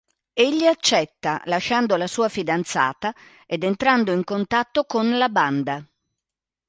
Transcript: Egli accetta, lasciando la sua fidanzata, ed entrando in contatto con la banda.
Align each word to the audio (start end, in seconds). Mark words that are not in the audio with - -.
Egli 0.33 0.65
accetta, 0.65 1.43
lasciando 1.45 1.95
la 1.95 2.07
sua 2.07 2.27
fidanzata, 2.27 3.13
ed 3.45 3.63
entrando 3.63 4.11
in 4.11 4.23
contatto 4.23 4.85
con 4.85 5.15
la 5.19 5.29
banda. 5.29 5.87